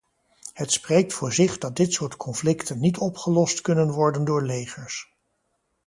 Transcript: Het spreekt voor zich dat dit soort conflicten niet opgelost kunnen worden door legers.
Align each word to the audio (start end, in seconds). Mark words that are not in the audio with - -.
Het 0.53 0.71
spreekt 0.71 1.13
voor 1.13 1.33
zich 1.33 1.57
dat 1.57 1.75
dit 1.75 1.93
soort 1.93 2.15
conflicten 2.17 2.79
niet 2.79 2.97
opgelost 2.97 3.61
kunnen 3.61 3.91
worden 3.91 4.25
door 4.25 4.43
legers. 4.43 5.13